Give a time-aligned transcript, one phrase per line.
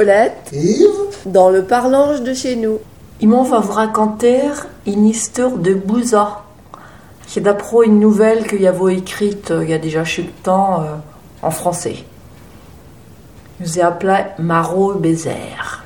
[0.00, 0.86] Colette, Yves,
[1.26, 2.78] dans le parlange de chez nous.
[3.20, 4.40] Ils m'ont va vous raconter
[4.86, 6.40] une histoire de Bouza.
[7.26, 10.80] C'est d'après une nouvelle qu'il y avait écrite euh, il y a déjà de temps
[10.80, 10.86] euh,
[11.42, 11.96] en français.
[13.60, 15.84] Nous ai appelé Marot Bézère.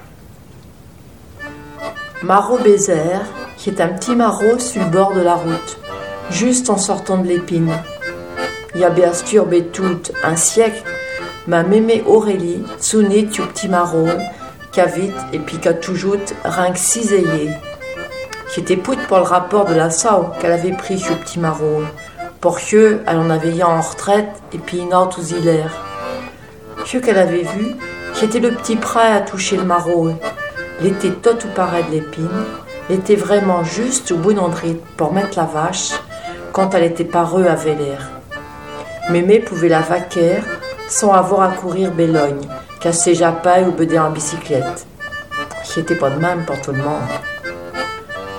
[2.22, 3.26] Marot Bézère,
[3.56, 5.78] qui est un petit maraud sur le bord de la route,
[6.30, 7.72] juste en sortant de l'épine.
[8.76, 10.84] Il y a bien sûr tout un siècle,
[11.46, 14.08] ma mémé Aurélie, tsouné tu petit maraud,
[14.72, 17.50] qu'a vite et qu'a toujours rien que cisaillé.
[18.54, 21.82] J'étais poute pour le rapport de la SAO qu'elle avait pris sur petit.
[22.40, 25.34] Pour que, elle en avait eu en retraite et puis une autre aux
[27.00, 27.76] qu'elle avait vu,
[28.14, 30.12] c'était le petit prêt à toucher le maraud.
[30.80, 32.28] L'été tout ou pareil de l'épine,
[32.90, 35.92] était vraiment juste au bout d'André pour mettre la vache
[36.52, 38.10] quand elle était pareux à Vélère.
[39.10, 40.36] Mémé pouvait la vaquer
[40.94, 42.46] sans avoir à courir Bélogne,
[42.78, 44.86] casser japaille ou beder en bicyclette.
[45.64, 47.10] Qui était pas de même pour tout le monde.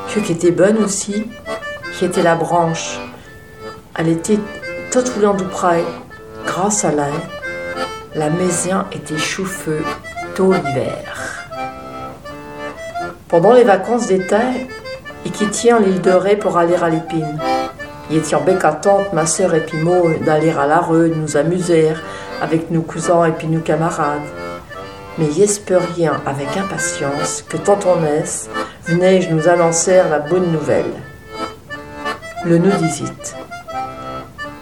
[0.08, 1.30] Qui était bonne aussi,
[1.94, 2.98] qui était la branche.
[4.00, 4.40] Elle était
[4.90, 5.84] toute roulante du près,
[6.46, 7.22] grâce à l'air.
[8.16, 9.84] La maison était chauffeux
[10.34, 11.46] tout l'hiver.
[13.28, 14.70] Pendant les vacances d'été,
[15.26, 17.38] il quittait l'île de Ré pour aller à l'épine.
[18.10, 21.12] Il était en bec à tante, ma sœur et puis moi, d'aller à la rue,
[21.14, 21.92] nous amuser
[22.42, 24.22] avec nos cousins et puis nos camarades.
[25.18, 25.28] Mais
[25.96, 28.50] rien avec impatience que tontonesse
[28.84, 30.92] venais nous annoncer la bonne nouvelle.
[32.46, 33.36] Le nous disite.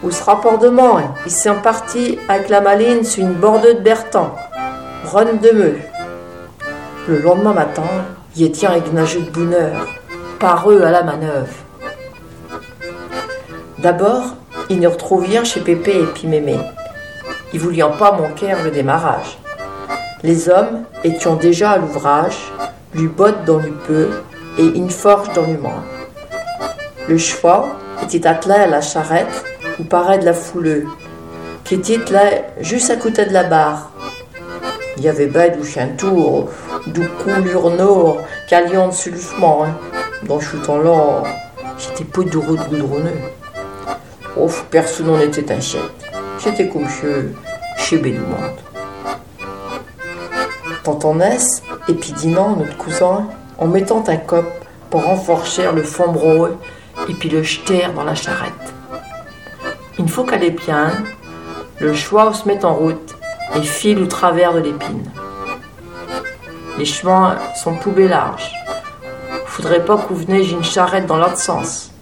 [0.02, 0.68] Où sera rapport de
[1.26, 4.34] Ils sont partis avec la maline sur une bordeuse de Bertan,
[5.06, 5.78] Ron de Meux.
[7.08, 7.82] Le lendemain matin,
[8.36, 9.86] il était avec de bonheur,
[10.38, 11.54] pareux à la manœuvre.
[13.78, 14.36] D'abord,
[14.70, 16.58] il nous retrouvions chez Pépé et puis Mémé.
[17.54, 19.38] Ils voulions pas manquer le démarrage.
[20.24, 22.36] Les hommes étions déjà à l'ouvrage,
[22.92, 24.08] lui botte dans le peu
[24.58, 25.84] et une forge dans le moins.
[27.08, 27.66] Le cheval
[28.02, 29.44] était attelé à la charrette
[29.78, 30.86] ou paraît de la fouleux,
[31.62, 32.24] qui était là
[32.58, 33.92] juste à côté de la barre.
[34.96, 36.50] Il y avait bien du chien tour,
[37.78, 39.76] nord, qu'alliant sur le chemin, hein.
[40.24, 41.22] dans chutant là,
[41.78, 43.20] j'étais peu de route goudronneux.
[44.36, 46.03] Oh, personne n'en était inquiète.
[46.44, 47.32] J'étais comme chez,
[47.78, 47.96] chez
[51.88, 54.44] et puis Dinan, notre cousin, en mettant un cop
[54.90, 56.12] pour renforcer le fond
[57.08, 58.52] et puis le jeter dans la charrette.
[59.98, 60.92] Une fois qu'elle est bien,
[61.78, 63.14] le choix se met en route
[63.56, 65.10] et file au travers de l'épine.
[66.76, 68.52] Les chemins sont poubés larges.
[69.46, 71.93] Faudrait pas qu'on venait une charrette dans l'autre sens.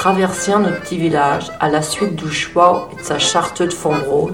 [0.00, 3.68] Il traversait notre petit village à la suite du choix et de sa charte de
[3.68, 4.30] fond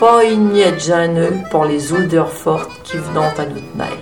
[0.00, 4.00] pas une miette gêneux pour les odeurs fortes qui venaient à notre nez.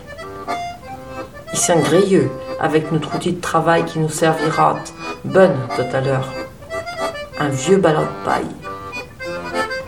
[1.53, 4.77] Il s'est grilleux avec notre outil de travail qui nous servira
[5.25, 6.33] bonne tout à l'heure.
[7.41, 8.47] Un vieux ballon de paille.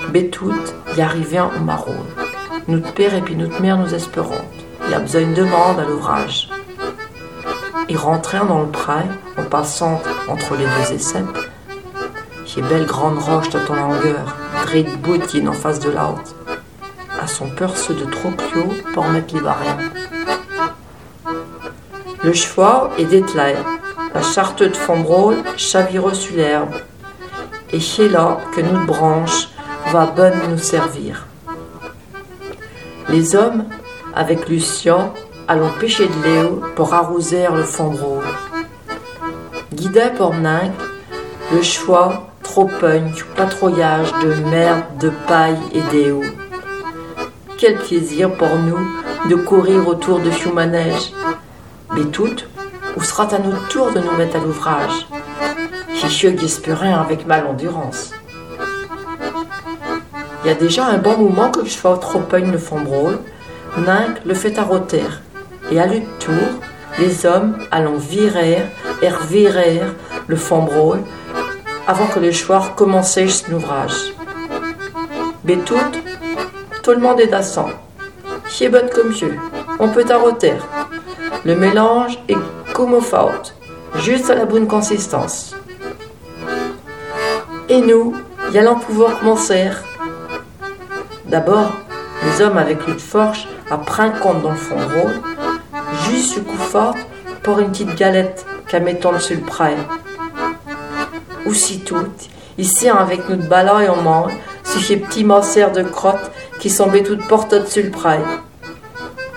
[0.09, 0.53] Bétout
[0.97, 1.95] y arrivait en marron.
[2.67, 4.43] Notre père et puis notre mère nous espérons.
[4.89, 6.49] Il a besoin de demande à l'ouvrage.
[7.97, 9.05] Rentrèrent dans le pré
[9.37, 11.25] en passant entre les deux essais.
[12.47, 14.37] J'ai belle grande roche de ton longueur
[14.81, 16.35] de boutine en face de l'autre,
[17.21, 18.31] à son perce de trop
[18.95, 19.79] pour mettre les barrières.
[22.25, 23.55] Le cheval est dételé,
[24.15, 26.75] la charte de fombrol chavire sur l'herbe,
[27.71, 29.49] et c'est là que notre branche
[29.93, 31.27] va bonne nous servir.
[33.11, 33.67] Les hommes,
[34.15, 35.13] avec Lucien,
[35.49, 38.25] allons pêcher de l'éau pour arroser le fombrol.
[39.73, 40.73] Guidé par Ninck,
[41.53, 42.69] le cheval trop
[43.15, 46.23] du patrouillage de merde, de paille et d'éau.
[47.57, 48.79] Quel plaisir pour nous
[49.29, 51.13] de courir autour de Choumanège.
[51.95, 52.49] Mais toutes,
[52.97, 55.07] où sera à notre tour de nous mettre à l'ouvrage
[55.95, 58.13] Chichieux guespérin avec mal endurance.
[60.45, 63.19] Il y a déjà un bon moment que je fais trop le fond brôle,
[63.79, 65.07] Ninck le fait à roter,
[65.73, 66.49] et à l'autre tour,
[66.99, 68.59] les hommes allons virer
[69.01, 69.81] et revirer
[70.27, 71.01] le brôle
[71.87, 74.13] avant que le soir commençait l'ouvrage.
[75.45, 75.81] Mais tout,
[76.83, 77.71] tout le monde est dassant.
[78.49, 79.39] Qui est bonne comme Dieu?
[79.79, 80.53] On peut arroter.
[81.45, 82.37] Le mélange est
[82.75, 83.55] comme au faute,
[83.97, 85.57] juste à la bonne consistance.
[87.71, 88.15] Et nous,
[88.53, 89.71] y allons pouvoir commencer.
[91.25, 91.73] D'abord,
[92.25, 95.15] les hommes avec de forge à prendre compte dans le fond rôle,
[96.11, 96.97] juste ce coup fort
[97.43, 99.77] pour une petite galette qu'à mettre sur le prêt
[101.47, 101.97] aussitôt,
[102.59, 104.27] ici avec notre ballon et main,
[104.65, 108.21] sur ces petits morceaux de crottes qui semblaient toutes portées dessus le.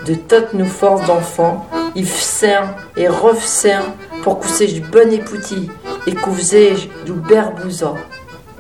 [0.06, 3.92] De toutes nos forces d'enfants, ils fsèrent et refsèrent
[4.24, 5.70] pour coucher du bon époutis
[6.08, 6.76] et couser
[7.06, 7.96] du berbouza.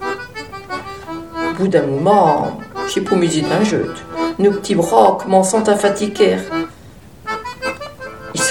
[0.02, 2.60] Au bout d'un moment,
[2.94, 3.94] j'ai pour mes d'un jeu.
[4.40, 6.38] Nos petits bras commencent à fatiguer.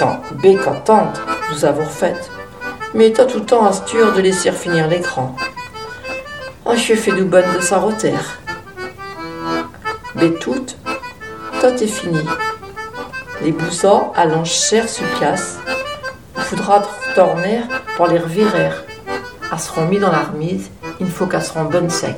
[0.00, 2.16] De nous avoir fait.
[2.94, 5.36] Mais t'as tout temps asture de laisser finir l'écran.
[6.64, 8.40] Oh, je fait du bon de sa rotaire.
[10.40, 10.66] Tout,
[11.60, 12.20] tout est fini.
[13.42, 15.58] Les boussons allant cher sur place.
[16.38, 17.60] Faudra retourner
[17.96, 18.70] pour les revirer.
[19.52, 22.16] Elles seront mis dans la remise, il faut qu'elles seront bonnes secs.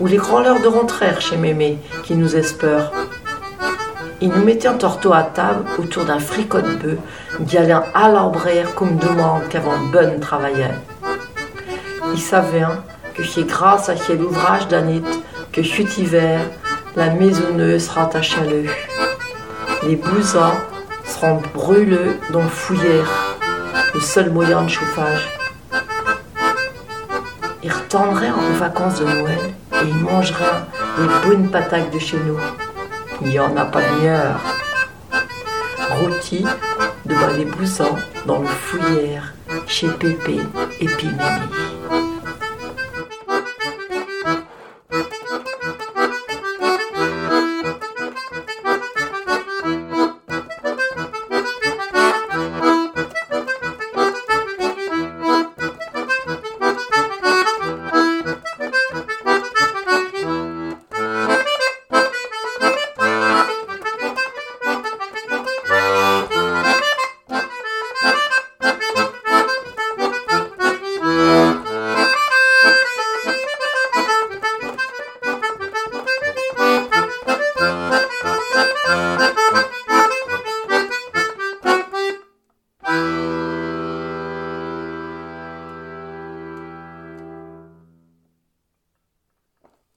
[0.00, 2.90] Ou les grands l'heure de rentrer chez Mémé, qui nous espère.
[4.24, 6.98] Il nous mettait un torteau à table autour d'un fricot de bœuf,
[7.46, 10.72] qui allait à l'embraire comme demande qu'avant bonne travaillait.
[12.10, 12.82] Il savait hein,
[13.14, 15.04] que c'est grâce à cet ouvrage d'Anit
[15.52, 16.40] que chut hiver,
[16.96, 18.88] la maisonneuse sera à l'œuf.
[19.86, 20.56] Les blousons
[21.04, 23.36] seront brûlés dans fouillère,
[23.92, 25.28] le seul moyen de chauffage.
[27.62, 29.38] Il retournerait en vacances de Noël
[29.74, 30.62] et il mangerait
[30.98, 32.38] les bonnes patates de chez nous.
[33.22, 34.40] Il n'y en a pas de meilleur.
[35.90, 36.44] Rôti
[37.04, 37.96] devant les blousons
[38.26, 39.34] dans le fouillère
[39.66, 40.40] chez Pépé
[40.80, 41.63] et Pimini.